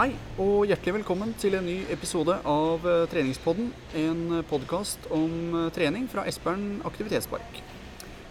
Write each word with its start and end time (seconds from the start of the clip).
Hei, 0.00 0.14
og 0.40 0.62
hjertelig 0.64 0.94
velkommen 0.94 1.34
til 1.36 1.52
en 1.58 1.66
ny 1.68 1.74
episode 1.92 2.32
av 2.48 2.86
eh, 2.88 3.02
Treningspodden. 3.12 3.66
En 4.00 4.20
podkast 4.48 5.04
om 5.12 5.32
eh, 5.58 5.66
trening 5.76 6.06
fra 6.08 6.22
Espern 6.24 6.78
aktivitetspark. 6.88 7.58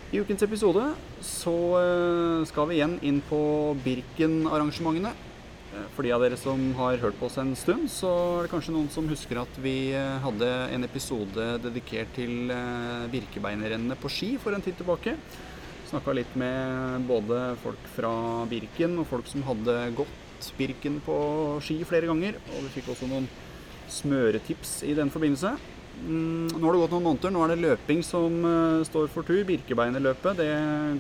I 0.09 0.17
ukens 0.17 0.41
episode 0.41 0.87
så 1.21 1.53
eh, 1.77 2.47
skal 2.49 2.71
vi 2.71 2.79
igjen 2.79 2.95
inn 3.05 3.19
på 3.27 3.37
Birken-arrangementene. 3.85 5.11
For 5.93 6.01
de 6.01 6.15
av 6.15 6.25
dere 6.25 6.39
som 6.41 6.63
har 6.79 6.97
hørt 7.03 7.19
på 7.19 7.27
oss 7.27 7.37
en 7.37 7.53
stund, 7.53 7.85
så 7.93 8.15
er 8.39 8.47
det 8.47 8.53
kanskje 8.55 8.73
noen 8.73 8.89
som 8.89 9.11
husker 9.11 9.37
at 9.37 9.59
vi 9.61 9.93
hadde 9.93 10.49
en 10.73 10.87
episode 10.87 11.51
dedikert 11.67 12.09
til 12.17 12.49
Birkebeinerrennene 13.13 13.99
på 14.01 14.09
ski 14.09 14.31
for 14.41 14.57
en 14.57 14.65
tid 14.65 14.79
tilbake. 14.81 15.13
Snakka 15.91 16.17
litt 16.17 16.33
med 16.33 17.05
både 17.05 17.43
folk 17.61 17.85
fra 17.93 18.15
Birken 18.49 18.97
og 19.03 19.07
folk 19.13 19.29
som 19.29 19.45
hadde 19.45 19.77
gått 20.01 20.25
Birken 20.57 20.99
på 21.05 21.15
ski 21.65 21.81
flere 21.87 22.09
ganger. 22.09 22.39
Og 22.53 22.63
vi 22.65 22.79
fikk 22.79 22.93
også 22.93 23.09
noen 23.09 23.27
smøretips 23.89 24.79
i 24.87 24.95
den 24.97 25.11
forbindelse. 25.13 25.55
Mm, 25.99 26.47
nå 26.55 26.63
har 26.63 26.75
det 26.75 26.81
gått 26.83 26.93
noen 26.95 27.07
måneder. 27.09 27.33
Nå 27.33 27.43
er 27.43 27.53
det 27.53 27.63
løping 27.63 28.03
som 28.05 28.35
eh, 28.47 28.81
står 28.87 29.09
for 29.13 29.27
tur. 29.27 29.41
Birkebeinerløpet 29.47 30.39
det 30.39 30.51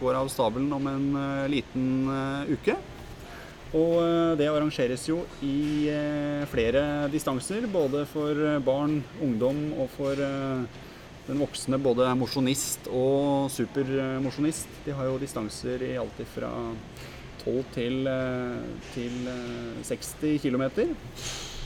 går 0.01 0.19
av 0.19 0.31
stabelen 0.31 0.71
om 0.75 0.89
en 0.91 1.07
eh, 1.21 1.45
liten 1.55 1.89
eh, 2.15 2.55
uke. 2.55 2.77
Og 3.69 3.99
det 4.39 4.47
arrangeres 4.49 5.03
jo 5.05 5.19
i 5.45 5.85
flere 6.49 7.05
distanser, 7.13 7.67
både 7.69 7.99
for 8.09 8.57
barn, 8.65 8.95
ungdom 9.21 9.59
og 9.77 9.91
for 9.93 10.17
den 10.17 11.43
voksne 11.43 11.77
både 11.77 12.07
mosjonist 12.17 12.89
og 12.89 13.51
supermosjonist. 13.53 14.73
De 14.87 14.95
har 14.97 15.11
jo 15.11 15.19
distanser 15.21 15.85
i 15.85 15.91
alt 16.01 16.17
fra 16.33 16.49
12 17.43 17.63
til, 17.75 18.01
eh, 18.07 18.65
til 18.93 19.29
eh, 19.31 19.83
60 19.83 20.39
km. 20.43 20.63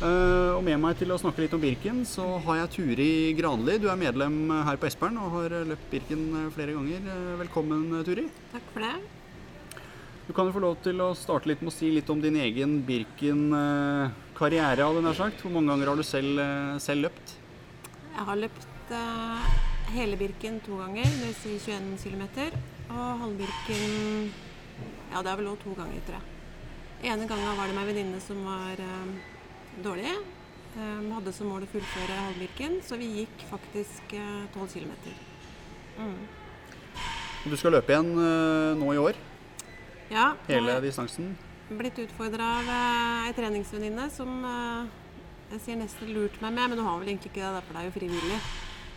Og 0.03 0.63
med 0.66 0.79
meg 0.81 0.97
til 0.99 1.13
å 1.13 1.17
snakke 1.21 1.45
litt 1.45 1.53
om 1.55 1.61
Birken, 1.61 2.02
så 2.03 2.25
har 2.43 2.63
jeg 2.63 2.71
Turi 2.75 3.11
Granli. 3.38 3.77
Du 3.79 3.88
er 3.88 3.99
medlem 3.99 4.49
her 4.67 4.75
på 4.75 4.89
Espern 4.89 5.16
og 5.21 5.31
har 5.38 5.53
løpt 5.69 5.89
Birken 5.91 6.23
eh, 6.41 6.49
flere 6.55 6.75
ganger. 6.75 7.05
Eh, 7.13 7.35
Velkommen, 7.39 7.85
Turi. 8.03 8.25
Takk 8.51 8.66
for 8.73 8.83
det. 8.83 8.95
Du 10.27 10.31
kan 10.35 10.47
jo 10.47 10.55
få 10.55 10.63
lov 10.63 10.77
til 10.83 11.01
å 11.03 11.09
starte 11.19 11.49
litt 11.51 11.61
med 11.63 11.71
å 11.71 11.75
si 11.75 11.91
litt 11.91 12.09
om 12.11 12.21
din 12.23 12.38
egen 12.39 12.77
Birken-karriere. 12.88 14.85
hadde 14.88 15.16
sagt. 15.16 15.41
Hvor 15.44 15.51
mange 15.51 15.71
ganger 15.71 15.88
har 15.88 15.95
du 15.95 16.03
selv, 16.03 16.39
eh, 16.39 16.79
selv 16.79 17.07
løpt? 17.07 17.35
Jeg 18.13 18.25
har 18.27 18.35
løpt 18.38 18.91
uh, 18.91 19.41
hele 19.91 20.16
Birken 20.17 20.59
to 20.61 20.77
ganger, 20.77 21.03
dvs. 21.03 21.44
si 21.44 21.59
21 21.59 21.97
km. 22.03 22.23
Og 22.89 23.19
halvbirken 23.23 24.31
Ja, 25.12 25.22
det 25.22 25.31
er 25.31 25.39
vel 25.42 25.52
òg 25.52 25.59
to 25.64 25.76
ganger, 25.78 26.00
tror 26.08 26.20
jeg. 26.20 26.30
Ene 27.12 27.28
gangen 27.28 27.58
var 27.58 27.67
det 27.67 27.76
med 27.76 27.84
ei 27.84 27.92
venninne 27.92 28.22
som 28.23 28.39
var 28.48 28.80
eh, 28.80 29.12
dårlig. 29.84 30.14
Eh, 30.73 31.12
hadde 31.14 31.34
som 31.36 31.52
mål 31.52 31.67
å 31.67 31.72
fullføre 31.73 32.22
halvbirken, 32.30 32.80
så 32.86 32.98
vi 32.98 33.12
gikk 33.20 33.45
faktisk 33.50 34.16
eh, 34.17 34.45
12 34.56 34.70
kilometer. 34.78 35.20
Mm. 36.00 36.17
Du 37.44 37.56
skal 37.59 37.75
løpe 37.75 37.92
igjen 37.94 38.14
eh, 38.16 38.73
nå 38.80 38.94
i 38.95 39.02
år, 39.02 39.20
Ja, 40.14 40.34
hele 40.48 40.78
jeg 40.78 40.86
distansen. 40.88 41.34
blitt 41.70 41.97
utfordra 42.00 42.47
av 42.59 42.70
eh, 42.72 43.28
ei 43.28 43.34
treningsvenninne 43.38 44.09
som 44.14 44.45
eh, 44.47 44.92
jeg 45.53 45.62
sier 45.66 45.78
nesten 45.78 46.13
lurt 46.16 46.40
meg 46.41 46.56
med, 46.56 46.72
men 46.72 46.80
hun 46.80 46.88
har 46.88 47.02
vel 47.02 47.12
egentlig 47.12 47.34
ikke 47.34 47.44
det, 47.44 47.63
for 47.68 47.75
det 47.75 47.81
er 47.81 47.90
jo 47.90 47.97
frivillig. 48.00 48.40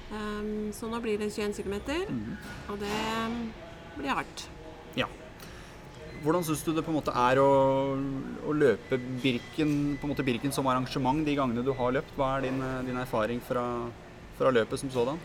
Um, 0.07 0.71
så 0.73 0.87
nå 0.89 1.01
blir 1.03 1.19
det 1.19 1.33
21 1.35 1.57
km, 1.59 1.75
mm. 2.09 2.37
og 2.71 2.79
det 2.81 2.93
um, 3.27 3.41
blir 3.99 4.15
hardt. 4.15 4.47
Hvordan 6.27 6.43
syns 6.43 6.65
du 6.67 6.73
det 6.75 6.83
på 6.83 6.91
en 6.91 6.97
måte 6.97 7.13
er 7.15 7.39
å, 7.39 7.51
å 8.51 8.53
løpe 8.57 8.97
Birken, 9.23 9.95
Birken 10.27 10.55
som 10.55 10.67
arrangement 10.67 11.23
de 11.23 11.37
gangene 11.39 11.63
du 11.63 11.71
har 11.79 11.93
løpt? 11.95 12.17
Hva 12.19 12.33
er 12.35 12.49
din, 12.49 12.57
eh, 12.59 12.81
din 12.89 12.99
erfaring 12.99 13.39
fra, 13.47 13.63
fra 14.35 14.51
løpet 14.51 14.83
som 14.83 14.91
sådan? 14.91 15.21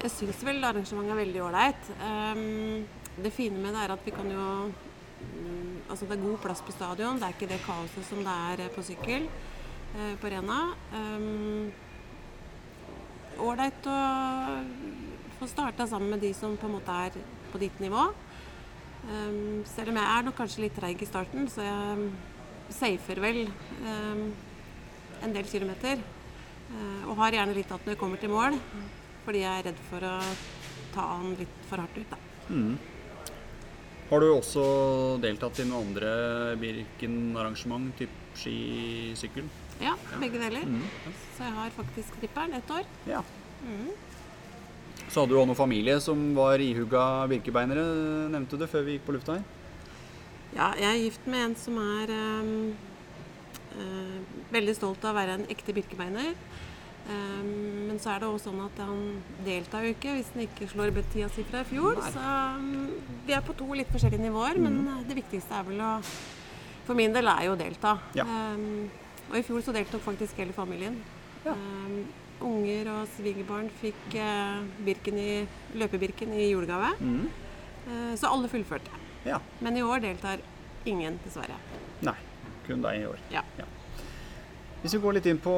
Jeg 0.00 0.14
syns 0.14 0.40
vel 0.48 0.64
arrangementet 0.64 1.12
er 1.12 1.18
veldig 1.18 1.42
ålreit. 1.44 1.90
Um, 2.00 2.86
det 3.20 3.34
fine 3.36 3.60
med 3.60 3.76
det 3.76 3.82
er 3.82 3.92
at 3.92 4.06
vi 4.06 4.14
kan 4.16 4.32
jo 4.32 4.46
um, 4.70 5.76
Altså 5.90 6.08
det 6.08 6.16
er 6.16 6.24
god 6.24 6.40
plass 6.40 6.64
på 6.64 6.72
stadion, 6.72 7.20
det 7.20 7.28
er 7.28 7.36
ikke 7.36 7.50
det 7.50 7.60
kaoset 7.66 8.08
som 8.08 8.24
det 8.24 8.38
er 8.46 8.64
eh, 8.64 8.72
på 8.72 8.86
sykkel 8.86 9.28
uh, 9.28 10.14
på 10.22 10.32
Rena. 10.32 10.60
Um, 10.96 11.68
å 13.44 13.52
få 15.36 15.52
starta 15.52 15.84
sammen 15.88 16.16
med 16.16 16.24
de 16.24 16.32
som 16.36 16.56
på 16.56 16.68
en 16.68 16.76
måte 16.78 16.96
er 17.04 17.20
på 17.52 17.60
ditt 17.60 17.76
nivå. 17.84 18.08
Um, 19.08 19.62
selv 19.68 19.92
om 19.92 19.98
jeg 19.98 20.06
er 20.06 20.26
nok 20.26 20.36
kanskje 20.38 20.64
litt 20.66 20.76
treig 20.76 21.00
i 21.02 21.08
starten, 21.08 21.48
så 21.50 21.64
jeg 21.64 22.10
safer 22.74 23.20
vel 23.22 23.42
um, 23.48 24.24
en 25.24 25.34
del 25.34 25.48
kilometer. 25.50 26.02
Uh, 26.70 27.08
og 27.10 27.16
har 27.24 27.40
gjerne 27.40 27.56
litt 27.56 27.72
at 27.72 27.82
når 27.82 27.96
jeg 27.96 28.00
kommer 28.00 28.20
til 28.22 28.32
mål, 28.32 28.58
fordi 29.24 29.42
jeg 29.42 29.50
er 29.50 29.68
redd 29.70 29.80
for 29.88 30.06
å 30.06 30.14
ta 30.94 31.06
han 31.16 31.34
litt 31.38 31.66
for 31.70 31.82
hardt 31.82 31.98
ut. 31.98 32.12
Da. 32.12 32.20
Mm. 32.50 32.76
Har 34.10 34.22
du 34.22 34.28
også 34.32 34.62
deltatt 35.22 35.60
i 35.62 35.66
noen 35.70 35.90
andre 35.90 36.12
Birken-arrangement, 36.58 37.92
typ 37.98 38.14
ski, 38.38 38.54
sykkel? 39.18 39.46
Ja, 39.80 39.94
begge 40.20 40.40
deler. 40.42 40.66
Mm. 40.66 40.82
Så 41.36 41.46
jeg 41.46 41.54
har 41.56 41.76
faktisk 41.76 42.16
tripperen 42.18 42.56
ett 42.58 42.72
år. 42.74 42.88
Ja. 43.08 43.22
Mm. 43.62 43.92
Så 45.10 45.22
hadde 45.24 45.34
du 45.34 45.40
også 45.40 45.50
noen 45.50 45.58
familie 45.58 45.96
som 46.02 46.20
var 46.36 46.62
ihugga 46.62 47.26
birkebeinere, 47.30 47.82
nevnte 48.30 48.54
du 48.54 48.62
det 48.62 48.70
før 48.70 48.86
vi 48.86 48.94
gikk 48.94 49.08
på 49.08 49.16
lufta 49.16 49.40
her? 49.40 49.48
Ja, 50.54 50.70
jeg 50.78 50.86
er 50.86 51.02
gift 51.02 51.26
med 51.30 51.44
en 51.48 51.56
som 51.58 51.78
er 51.82 52.12
um, 52.14 52.52
uh, 53.74 54.16
veldig 54.54 54.74
stolt 54.78 55.02
av 55.04 55.12
å 55.12 55.18
være 55.18 55.38
en 55.38 55.46
ekte 55.50 55.74
birkebeiner. 55.74 56.32
Um, 57.10 57.88
men 57.88 57.98
så 57.98 58.12
er 58.12 58.22
det 58.22 58.30
også 58.30 58.50
sånn 58.50 58.62
at 58.62 58.82
han 58.84 59.04
deltar 59.46 59.86
jo 59.86 59.94
ikke 59.96 60.14
hvis 60.14 60.30
han 60.34 60.44
ikke 60.44 60.68
slår 60.70 60.94
tida 61.00 61.30
si 61.34 61.46
fra 61.48 61.64
i 61.64 61.70
fjor. 61.70 61.98
Nei. 61.98 62.10
Så 62.14 62.32
um, 62.60 63.14
vi 63.26 63.34
er 63.34 63.46
på 63.46 63.56
to 63.58 63.66
litt 63.74 63.90
forskjellige 63.90 64.28
nivåer, 64.28 64.62
men 64.62 64.82
eh, 64.84 65.06
det 65.10 65.18
viktigste 65.24 65.58
er 65.58 65.66
vel 65.72 65.82
å 65.86 65.94
For 66.86 66.98
min 66.98 67.12
del 67.14 67.28
er 67.30 67.44
jo 67.46 67.54
å 67.54 67.58
delta. 67.58 67.98
Ja. 68.18 68.24
Og 69.30 69.36
i 69.38 69.42
fjor 69.46 69.62
så 69.62 69.74
deltok 69.74 70.02
faktisk 70.02 70.38
hele 70.42 70.54
familien. 70.54 70.96
Ja. 71.46 71.54
Um, 71.56 72.00
unger 72.40 72.88
og 72.94 73.08
svigerbarn 73.16 73.68
fikk 73.80 74.16
uh, 74.16 74.62
birken 74.86 75.18
i, 75.20 75.30
løpebirken 75.76 76.32
i 76.36 76.50
julegave. 76.50 76.94
Mm. 77.00 77.26
Uh, 77.88 78.12
så 78.20 78.32
alle 78.32 78.48
fullførte. 78.52 79.02
Ja. 79.26 79.40
Men 79.60 79.76
i 79.76 79.84
år 79.84 80.00
deltar 80.04 80.40
ingen, 80.88 81.18
dessverre. 81.24 81.58
Nei, 82.04 82.16
kun 82.66 82.84
deg 82.84 83.02
i 83.02 83.06
år. 83.10 83.20
Ja. 83.34 83.44
Hvis 84.80 84.94
vi 84.96 85.00
går 85.02 85.18
litt 85.18 85.26
inn 85.28 85.38
på 85.44 85.52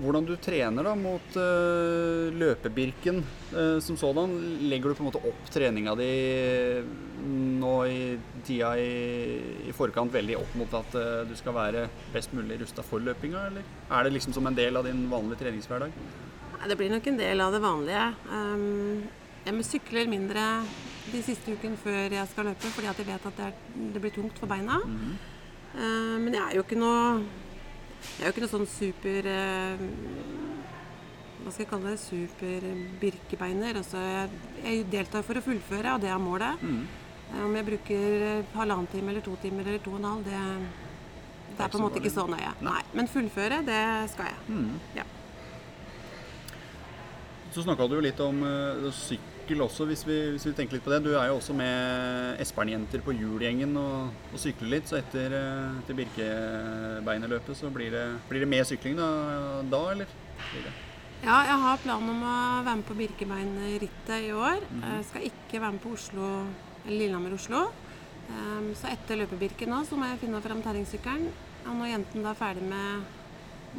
hvordan 0.00 0.24
du 0.24 0.32
trener 0.40 0.86
da, 0.86 0.94
mot 0.96 1.34
uh, 1.36 2.30
løpebirken 2.32 3.18
uh, 3.52 3.76
som 3.84 3.98
sådan, 4.00 4.32
legger 4.70 4.88
du 4.88 4.96
på 4.96 5.04
en 5.04 5.08
måte 5.10 5.20
opp 5.28 5.50
treninga 5.52 5.92
di 5.98 6.12
nå 7.58 7.72
i 7.84 7.98
tida 8.46 8.70
i, 8.80 9.66
i 9.68 9.74
forkant 9.76 10.14
veldig 10.14 10.38
opp 10.38 10.54
mot 10.56 10.76
at 10.78 10.96
uh, 10.96 11.26
du 11.28 11.34
skal 11.36 11.56
være 11.58 11.82
best 12.14 12.32
mulig 12.32 12.56
rusta 12.62 12.84
for 12.86 13.04
løpinga, 13.04 13.42
eller 13.50 13.66
er 13.68 14.08
det 14.08 14.14
liksom 14.14 14.32
som 14.38 14.48
en 14.48 14.56
del 14.56 14.80
av 14.80 14.88
din 14.88 15.02
vanlige 15.12 15.42
treningshverdag? 15.42 15.92
Det 16.68 16.76
blir 16.78 16.94
nok 16.94 17.06
en 17.10 17.18
del 17.20 17.42
av 17.44 17.52
det 17.52 17.60
vanlige. 17.62 18.06
Um, 18.32 19.02
jeg 19.44 19.66
sykler 19.66 20.08
mindre 20.08 20.46
de 21.12 21.20
siste 21.24 21.52
ukene 21.52 21.76
før 21.80 22.16
jeg 22.16 22.32
skal 22.32 22.48
løpe, 22.48 22.72
fordi 22.72 22.88
at 22.88 23.02
jeg 23.04 23.10
vet 23.10 23.28
at 23.28 23.42
det, 23.42 23.50
er, 23.50 23.92
det 23.92 24.02
blir 24.06 24.16
tungt 24.16 24.40
for 24.40 24.48
beina. 24.48 24.80
Uh, 25.76 26.16
men 26.16 26.32
jeg 26.32 26.42
er 26.46 26.56
jo 26.56 26.64
ikke 26.64 26.80
noe 26.80 27.12
Jeg 28.16 28.22
er 28.22 28.30
jo 28.30 28.34
ikke 28.34 28.44
noe 28.44 28.52
sånn 28.54 28.70
super 28.72 29.28
uh, 29.30 29.82
Hva 31.42 31.52
skal 31.52 31.62
jeg 31.62 31.70
kalle 31.70 31.92
det? 31.92 32.00
Super-birkebeiner. 32.02 33.78
Altså, 33.82 34.00
jeg, 34.02 34.40
jeg 34.64 34.88
deltar 34.92 35.26
for 35.26 35.38
å 35.38 35.44
fullføre, 35.44 35.94
og 35.94 36.02
det 36.02 36.10
er 36.10 36.22
målet. 36.22 36.64
Mm. 36.64 36.80
Uh, 37.28 37.44
om 37.44 37.54
jeg 37.60 37.68
bruker 37.68 38.24
uh, 38.24 38.56
halvannen 38.56 38.90
time 38.90 39.14
eller 39.14 39.24
to 39.26 39.36
timer 39.44 39.68
eller 39.68 39.84
to 39.84 39.94
og 39.94 40.00
en 40.00 40.10
halv, 40.10 40.26
det, 40.26 40.42
det 41.52 41.62
er 41.64 41.70
på 41.70 41.78
en 41.78 41.86
måte 41.86 42.02
ikke 42.02 42.16
så 42.16 42.26
nøye. 42.30 42.56
Nei. 42.66 42.82
Men 42.98 43.12
fullføre, 43.12 43.62
det 43.66 43.84
skal 44.14 44.32
jeg. 44.32 44.42
Mm. 44.48 44.74
Ja. 44.98 45.06
Så 47.54 47.64
snakka 47.64 47.88
du 47.88 47.96
jo 47.96 48.04
litt 48.04 48.20
om 48.22 48.42
eh, 48.44 48.88
sykkel 49.48 49.62
også, 49.64 49.86
hvis 49.88 50.02
vi, 50.06 50.16
hvis 50.34 50.44
vi 50.46 50.52
tenker 50.52 50.76
litt 50.76 50.84
på 50.84 50.90
det. 50.92 51.00
Du 51.04 51.14
er 51.16 51.28
jo 51.30 51.38
også 51.38 51.54
med 51.56 52.40
Espern-jenter 52.42 53.00
på 53.04 53.14
hjulgjengen 53.16 53.72
og, 53.80 54.10
og 54.32 54.38
sykler 54.42 54.74
litt, 54.76 54.88
så 54.90 54.98
etter, 55.00 55.32
eh, 55.32 55.78
etter 55.80 55.96
Birkebeinerløpet 55.96 57.56
så 57.56 57.70
blir 57.72 57.90
det, 57.94 58.04
blir 58.28 58.44
det 58.44 58.48
mer 58.50 58.64
sykling 58.68 58.98
da, 58.98 59.08
da 59.70 59.80
eller? 59.94 60.06
Ja, 61.24 61.38
jeg 61.48 61.58
har 61.64 61.80
planen 61.82 62.12
om 62.12 62.20
å 62.22 62.34
være 62.62 62.76
med 62.78 62.86
på 62.86 62.96
Birkebeinerrittet 62.98 64.28
i 64.28 64.32
år. 64.36 64.60
Jeg 64.84 65.06
skal 65.08 65.24
ikke 65.30 65.62
være 65.64 65.72
med 65.78 65.82
på 65.82 65.94
Oslo, 65.96 66.28
Lillehammer-Oslo. 66.86 67.64
Um, 68.28 68.74
så 68.76 68.90
etter 68.92 69.16
løpebirken 69.22 69.70
nå, 69.72 69.80
så 69.88 69.96
må 69.96 70.04
jeg 70.10 70.20
finne 70.20 70.42
fram 70.44 70.60
terrengsykkelen. 70.62 71.30
Og 71.64 71.72
når 71.80 71.94
jentene 71.94 72.26
da 72.26 72.34
er 72.34 72.38
ferdig 72.38 72.68
med, 72.68 73.16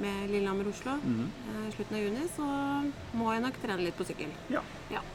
med 0.01 0.33
Lillehammer-Oslo 0.33 0.97
Mhm. 1.03 1.29
eh, 1.53 1.61
i 1.69 1.71
slutten 1.77 1.95
av 1.95 2.03
juni, 2.03 2.25
så 2.35 2.49
må 3.21 3.31
jeg 3.35 3.45
nok 3.45 3.61
trene 3.61 3.85
litt 3.85 3.97
på 3.97 4.09
sykkel. 4.09 4.33
Ja. 4.49 4.61
Ja. 4.91 5.05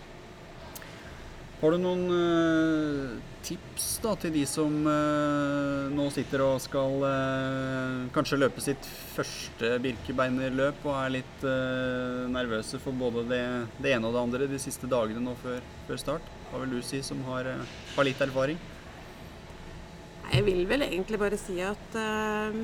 Har 1.64 1.72
du 1.72 1.80
noen 1.80 2.02
uh, 2.12 3.12
tips 3.40 3.86
da 4.04 4.10
til 4.20 4.34
de 4.34 4.42
som 4.44 4.74
uh, 4.84 5.88
nå 5.88 6.10
sitter 6.12 6.42
og 6.44 6.58
skal 6.60 6.98
uh, 7.00 8.02
kanskje 8.12 8.36
løpe 8.42 8.60
sitt 8.60 8.84
første 9.14 9.70
Birkebeinerløp 9.80 10.84
og 10.84 10.92
er 10.98 11.14
litt 11.14 11.48
nervøse 12.34 12.76
for 12.84 12.92
både 13.00 13.24
det, 13.32 13.42
det 13.80 13.96
ene 13.96 14.10
og 14.10 14.12
det 14.12 14.22
andre 14.26 14.50
de 14.52 14.60
siste 14.60 14.90
dagene 14.92 15.24
nå 15.24 15.32
før, 15.40 15.64
før 15.88 16.04
start? 16.04 16.30
Hva 16.50 16.60
vil 16.66 16.76
du 16.76 16.84
si 16.84 17.00
som 17.06 17.24
har, 17.30 17.48
har 17.96 18.10
litt 18.12 18.20
erfaring? 18.20 18.60
Jeg 20.34 20.44
vil 20.44 20.64
vel 20.68 20.82
egentlig 20.82 21.18
bare 21.20 21.36
si 21.40 21.60
at 21.62 21.96
eh, 22.00 22.56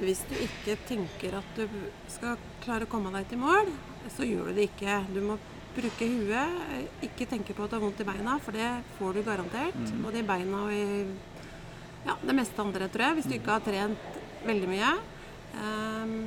hvis 0.00 0.24
du 0.28 0.34
ikke 0.40 0.74
tenker 0.88 1.36
at 1.40 1.58
du 1.58 1.64
skal 2.10 2.36
klare 2.64 2.88
å 2.88 2.90
komme 2.90 3.12
deg 3.14 3.28
til 3.30 3.40
mål, 3.42 3.70
så 4.14 4.26
gjør 4.26 4.50
du 4.50 4.58
det 4.58 4.68
ikke. 4.70 5.00
Du 5.14 5.20
må 5.24 5.36
bruke 5.78 6.08
huet, 6.10 6.88
ikke 7.06 7.28
tenke 7.30 7.54
på 7.56 7.64
at 7.64 7.72
du 7.72 7.78
har 7.78 7.84
vondt 7.84 8.02
i 8.02 8.08
beina, 8.08 8.38
for 8.42 8.56
det 8.56 8.68
får 8.98 9.18
du 9.18 9.22
garantert. 9.26 9.78
Både 10.02 10.22
i 10.22 10.26
beina 10.26 10.64
og 10.66 10.74
i 10.74 10.84
ja, 12.06 12.16
det 12.22 12.36
meste 12.36 12.62
andre, 12.62 12.90
tror 12.90 13.08
jeg, 13.08 13.18
hvis 13.18 13.30
du 13.30 13.38
ikke 13.38 13.54
har 13.56 13.64
trent 13.66 14.18
veldig 14.48 14.68
mye. 14.70 14.90
Um, 15.58 16.18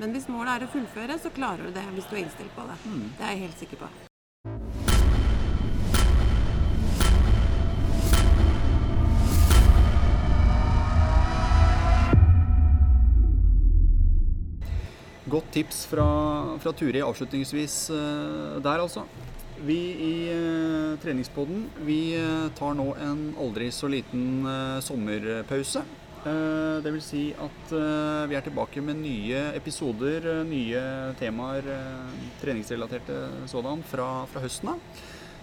men 0.00 0.14
hvis 0.14 0.30
målet 0.32 0.54
er 0.54 0.68
å 0.68 0.72
fullføre, 0.72 1.18
så 1.20 1.32
klarer 1.34 1.68
du 1.68 1.74
det 1.76 1.88
hvis 1.96 2.08
du 2.08 2.16
er 2.16 2.22
innstilt 2.24 2.54
på 2.56 2.68
det. 2.70 2.78
Det 3.18 3.26
er 3.26 3.36
jeg 3.36 3.44
helt 3.48 3.60
sikker 3.64 3.84
på. 3.84 4.09
Godt 15.30 15.52
tips 15.54 15.84
fra, 15.86 16.06
fra 16.58 16.72
Turi 16.74 17.02
avslutningsvis 17.04 17.74
eh, 17.94 18.56
der, 18.64 18.82
altså. 18.82 19.04
Vi 19.60 19.76
i 20.02 20.12
uh, 20.32 20.96
treningspodden 21.02 21.66
vi 21.84 22.14
eh, 22.16 22.46
tar 22.56 22.72
nå 22.78 22.86
en 22.96 23.26
aldri 23.38 23.68
så 23.76 23.90
liten 23.92 24.46
eh, 24.48 24.78
sommerpause. 24.80 25.82
Det 26.20 26.90
vil 26.92 27.02
si 27.04 27.22
at 27.36 27.70
eh, 27.76 28.24
vi 28.28 28.36
er 28.36 28.44
tilbake 28.44 28.80
med 28.84 28.98
nye 29.00 29.42
episoder, 29.56 30.24
eh, 30.32 30.40
nye 30.48 30.82
temaer, 31.20 31.68
eh, 31.76 32.18
treningsrelaterte 32.40 33.20
sådan, 33.52 33.84
fra, 33.88 34.08
fra 34.32 34.42
høsten 34.44 34.72
av. 34.74 34.82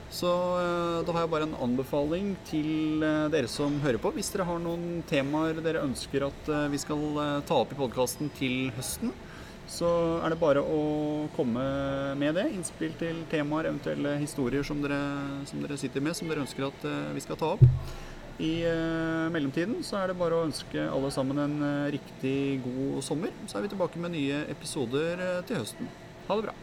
Så 0.09 0.33
eh, 0.61 0.99
da 1.05 1.13
har 1.13 1.25
jeg 1.25 1.33
bare 1.33 1.47
en 1.49 1.57
anbefaling 1.65 2.35
til 2.47 3.03
eh, 3.03 3.25
dere 3.33 3.49
som 3.51 3.79
hører 3.83 3.99
på. 4.01 4.13
Hvis 4.15 4.29
dere 4.33 4.45
har 4.47 4.61
noen 4.63 5.01
temaer 5.09 5.61
dere 5.61 5.83
ønsker 5.85 6.29
at 6.29 6.51
eh, 6.53 6.67
vi 6.73 6.79
skal 6.81 7.03
eh, 7.23 7.33
ta 7.47 7.57
opp 7.63 7.73
i 7.73 7.79
podkasten 7.79 8.31
til 8.37 8.69
høsten, 8.77 9.11
så 9.67 9.87
er 10.23 10.31
det 10.31 10.39
bare 10.39 10.63
å 10.63 10.81
komme 11.35 11.63
med 12.19 12.37
det. 12.39 12.47
Innspill 12.55 12.93
til 12.99 13.23
temaer, 13.31 13.69
eventuelle 13.69 14.15
historier 14.21 14.63
som 14.67 14.79
dere, 14.83 14.99
som 15.49 15.63
dere 15.63 15.79
sitter 15.79 16.03
med, 16.03 16.15
som 16.17 16.31
dere 16.31 16.45
ønsker 16.45 16.69
at 16.69 16.87
eh, 16.87 17.09
vi 17.17 17.23
skal 17.25 17.39
ta 17.39 17.51
opp. 17.57 17.65
I 18.37 18.53
eh, 18.69 19.27
mellomtiden 19.33 19.81
så 19.85 19.99
er 19.99 20.11
det 20.11 20.19
bare 20.19 20.37
å 20.37 20.45
ønske 20.47 20.87
alle 20.87 21.11
sammen 21.13 21.43
en 21.43 21.57
eh, 21.67 21.91
riktig 21.97 22.37
god 22.63 23.03
sommer. 23.05 23.35
Så 23.45 23.59
er 23.59 23.67
vi 23.67 23.75
tilbake 23.75 24.01
med 24.01 24.15
nye 24.15 24.45
episoder 24.53 25.43
til 25.49 25.63
høsten. 25.63 25.91
Ha 26.29 26.39
det 26.39 26.49
bra. 26.49 26.57